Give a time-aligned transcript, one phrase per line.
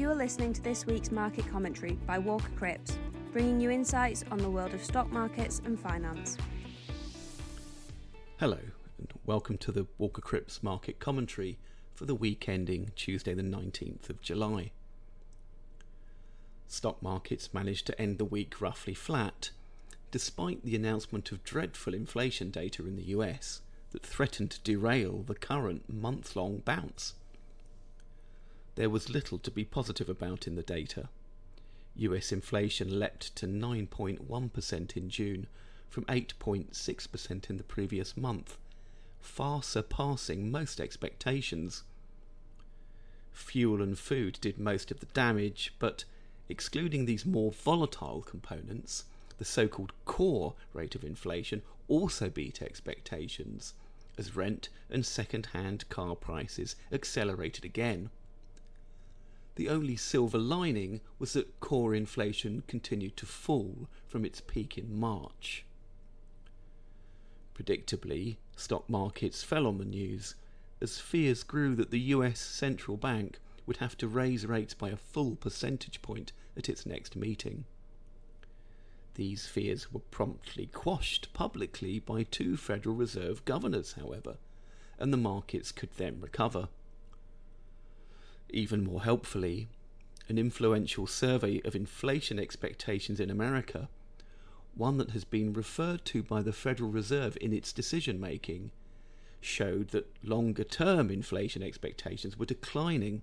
[0.00, 2.96] You are listening to this week's market commentary by Walker Crips,
[3.34, 6.38] bringing you insights on the world of stock markets and finance.
[8.38, 8.56] Hello,
[8.96, 11.58] and welcome to the Walker Crips market commentary
[11.92, 14.70] for the week ending Tuesday, the 19th of July.
[16.66, 19.50] Stock markets managed to end the week roughly flat,
[20.10, 23.60] despite the announcement of dreadful inflation data in the US
[23.90, 27.12] that threatened to derail the current month long bounce
[28.80, 31.10] there was little to be positive about in the data.
[31.96, 35.48] US inflation leapt to 9.1% in June
[35.90, 38.56] from 8.6% in the previous month,
[39.20, 41.82] far surpassing most expectations.
[43.32, 46.04] Fuel and food did most of the damage, but
[46.48, 49.04] excluding these more volatile components,
[49.36, 53.74] the so called core rate of inflation also beat expectations,
[54.16, 58.08] as rent and second hand car prices accelerated again.
[59.56, 64.98] The only silver lining was that core inflation continued to fall from its peak in
[64.98, 65.64] March.
[67.54, 70.34] Predictably, stock markets fell on the news
[70.80, 74.96] as fears grew that the US central bank would have to raise rates by a
[74.96, 77.64] full percentage point at its next meeting.
[79.14, 84.38] These fears were promptly quashed publicly by two Federal Reserve governors, however,
[84.98, 86.68] and the markets could then recover.
[88.52, 89.68] Even more helpfully,
[90.28, 93.88] an influential survey of inflation expectations in America,
[94.74, 98.70] one that has been referred to by the Federal Reserve in its decision making,
[99.40, 103.22] showed that longer term inflation expectations were declining.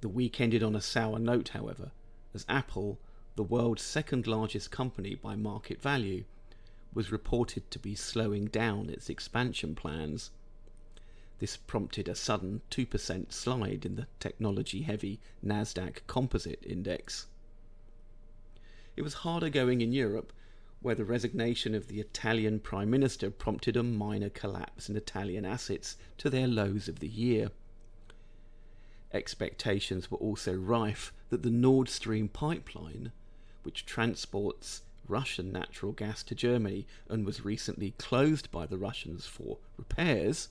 [0.00, 1.92] The week ended on a sour note, however,
[2.34, 2.98] as Apple,
[3.36, 6.24] the world's second largest company by market value,
[6.92, 10.30] was reported to be slowing down its expansion plans.
[11.42, 17.26] This prompted a sudden 2% slide in the technology heavy Nasdaq Composite Index.
[18.94, 20.32] It was harder going in Europe,
[20.82, 25.96] where the resignation of the Italian Prime Minister prompted a minor collapse in Italian assets
[26.18, 27.50] to their lows of the year.
[29.12, 33.10] Expectations were also rife that the Nord Stream pipeline,
[33.64, 39.58] which transports Russian natural gas to Germany and was recently closed by the Russians for
[39.76, 40.48] repairs,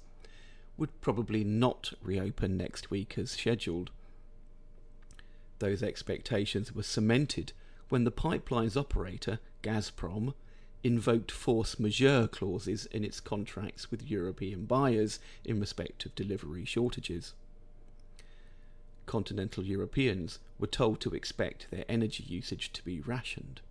[0.81, 3.91] would probably not reopen next week as scheduled.
[5.59, 7.53] Those expectations were cemented
[7.89, 10.33] when the pipeline's operator, Gazprom,
[10.83, 17.35] invoked force majeure clauses in its contracts with European buyers in respect of delivery shortages.
[19.05, 23.61] Continental Europeans were told to expect their energy usage to be rationed.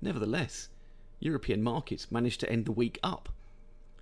[0.00, 0.70] Nevertheless,
[1.18, 3.28] European markets managed to end the week up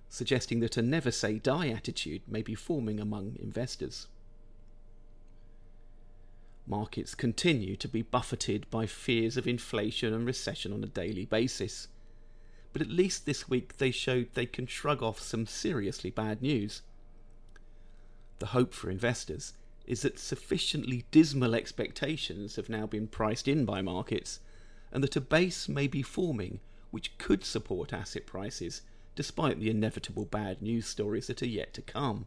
[0.09, 4.07] suggesting that a never say die attitude may be forming among investors.
[6.65, 11.87] Markets continue to be buffeted by fears of inflation and recession on a daily basis,
[12.73, 16.81] but at least this week they showed they can shrug off some seriously bad news.
[18.39, 19.53] The hope for investors
[19.85, 24.39] is that sufficiently dismal expectations have now been priced in by markets,
[24.91, 26.59] and that a base may be forming
[26.91, 28.83] which could support asset prices
[29.19, 32.25] despite the inevitable bad news stories that are yet to come.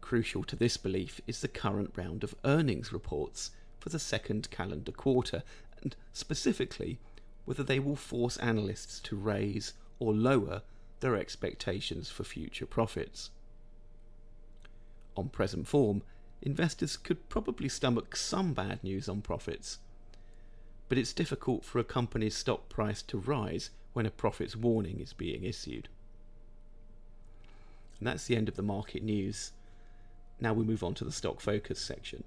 [0.00, 4.90] Crucial to this belief is the current round of earnings reports for the second calendar
[4.90, 5.44] quarter,
[5.80, 6.98] and specifically
[7.44, 10.62] whether they will force analysts to raise or lower
[10.98, 13.30] their expectations for future profits.
[15.16, 16.02] On present form,
[16.42, 19.78] investors could probably stomach some bad news on profits,
[20.88, 25.12] but it's difficult for a company's stock price to rise when a profits warning is
[25.12, 25.88] being issued.
[27.98, 29.50] And that's the end of the market news.
[30.40, 32.22] Now we move on to the stock focus section.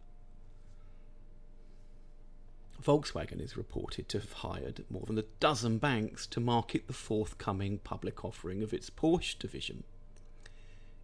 [2.83, 7.77] Volkswagen is reported to have hired more than a dozen banks to market the forthcoming
[7.77, 9.85] public offering of its Porsche division,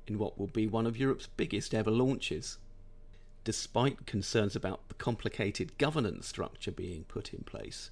[0.05, 2.57] in what will be one of Europe's biggest ever launches.
[3.45, 7.89] Despite concerns about the complicated governance structure being put in place,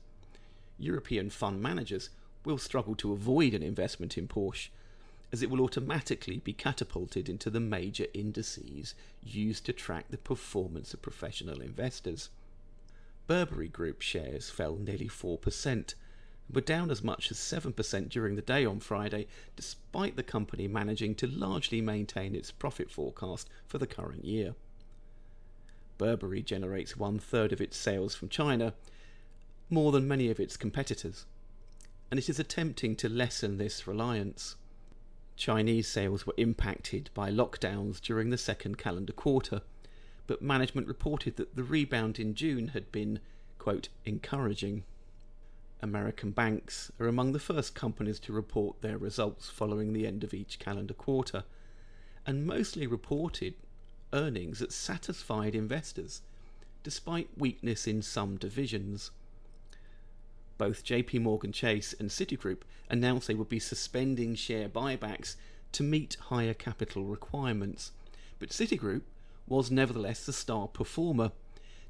[0.78, 2.10] European fund managers
[2.46, 4.70] will struggle to avoid an investment in Porsche,
[5.32, 10.94] as it will automatically be catapulted into the major indices used to track the performance
[10.94, 12.30] of professional investors.
[13.28, 15.96] Burberry Group shares fell nearly 4%, and
[16.54, 21.16] were down as much as 7% during the day on Friday, despite the company managing
[21.16, 24.54] to largely maintain its profit forecast for the current year.
[25.98, 28.74] Burberry generates one third of its sales from China,
[29.70, 31.26] more than many of its competitors
[32.16, 34.56] and it is attempting to lessen this reliance.
[35.36, 39.60] Chinese sales were impacted by lockdowns during the second calendar quarter,
[40.26, 43.20] but management reported that the rebound in June had been,
[43.60, 44.86] quote, encouraging.
[45.82, 50.34] American banks are among the first companies to report their results following the end of
[50.34, 51.44] each calendar quarter,
[52.26, 53.56] and mostly reported
[54.14, 56.22] earnings that satisfied investors,
[56.82, 59.12] despite weakness in some divisions.
[60.58, 65.36] Both JP Morgan Chase and Citigroup announced they would be suspending share buybacks
[65.74, 67.92] to meet higher capital requirements,
[68.40, 69.02] but Citigroup
[69.48, 71.32] was nevertheless the star performer,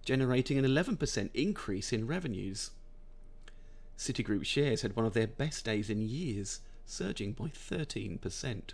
[0.04, 2.72] generating an 11% increase in revenues.
[3.98, 8.74] Citigroup shares had one of their best days in years, surging by 13%.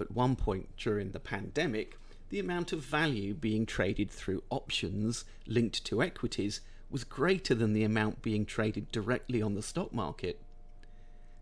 [0.00, 1.96] At one point during the pandemic,
[2.30, 6.60] the amount of value being traded through options linked to equities
[6.90, 10.40] was greater than the amount being traded directly on the stock market.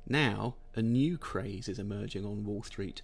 [0.06, 3.03] Now, a new craze is emerging on Wall Street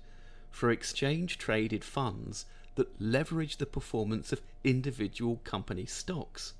[0.50, 2.46] for exchange traded funds
[2.76, 6.55] that leverage the performance of individual company stocks.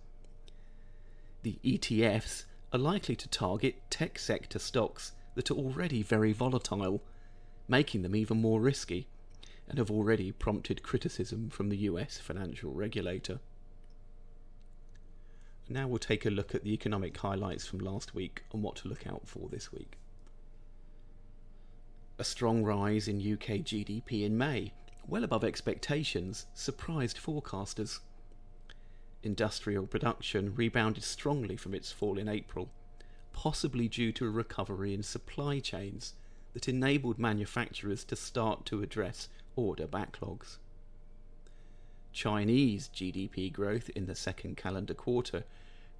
[1.43, 7.03] The ETFs are likely to target tech sector stocks that are already very volatile,
[7.69, 9.07] making them even more risky,
[9.69, 13.41] and have already prompted criticism from the US financial regulator.
[15.69, 18.89] Now we'll take a look at the economic highlights from last week and what to
[18.89, 19.99] look out for this week.
[22.19, 24.73] A strong rise in UK GDP in May
[25.07, 28.01] well above expectations, surprised forecasters.
[29.23, 32.71] Industrial production rebounded strongly from its fall in April,
[33.33, 36.15] possibly due to a recovery in supply chains
[36.53, 40.59] that enabled manufacturers to start to address order backlogs.
[42.15, 45.45] Chinese GDP growth in the second calendar quarter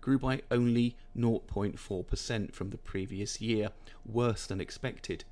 [0.01, 3.71] grew by only 0.4% from the previous year,
[4.07, 5.25] worse than expected,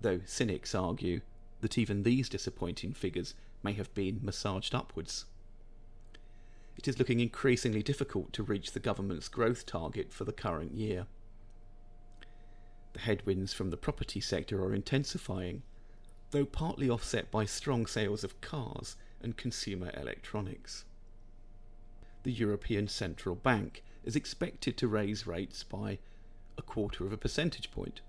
[0.00, 1.20] though cynics argue
[1.60, 5.26] that even these disappointing figures may have been massaged upwards.
[6.76, 11.06] It is looking increasingly difficult to reach the government's growth target for the current year.
[12.94, 15.64] The headwinds from the property sector are intensifying,
[16.30, 20.84] though partly offset by strong sales of cars and consumer electronics.
[22.22, 25.98] The European Central Bank is expected to raise rates by
[26.56, 28.00] a quarter of a percentage point,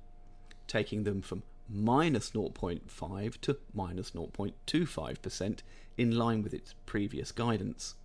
[0.67, 5.59] taking them from minus 0.5 to minus 0.25%
[5.97, 7.95] in line with its previous guidance.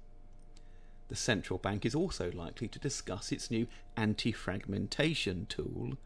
[1.08, 3.66] The central bank is also likely to discuss its new
[3.96, 5.96] anti fragmentation tool,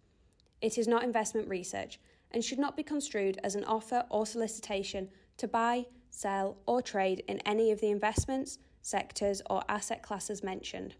[0.61, 1.99] It is not investment research
[2.31, 7.23] and should not be construed as an offer or solicitation to buy, sell, or trade
[7.27, 10.95] in any of the investments, sectors, or asset classes mentioned.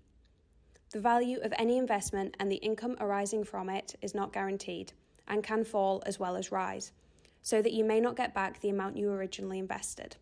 [0.92, 4.94] The value of any investment and the income arising from it is not guaranteed
[5.28, 6.94] and can fall as well as rise,
[7.42, 10.16] so that you may not get back the amount you originally invested.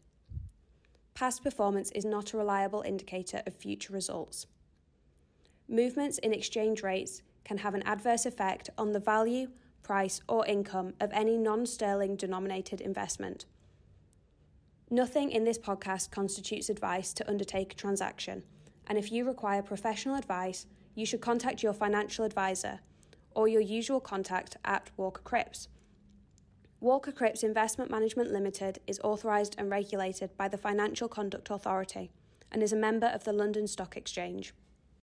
[1.14, 4.48] Past performance is not a reliable indicator of future results.
[5.68, 9.48] Movements in exchange rates can have an adverse effect on the value,
[9.86, 13.46] price, or income of any non sterling denominated investment.
[14.90, 18.44] Nothing in this podcast constitutes advice to undertake a transaction,
[18.88, 20.66] and if you require professional advice,
[20.96, 22.80] you should contact your financial advisor
[23.36, 25.68] or your usual contact at Walker Crips.
[26.80, 32.12] Walker Crips Investment Management Limited is authorised and regulated by the Financial Conduct Authority
[32.52, 34.54] and is a member of the London Stock Exchange.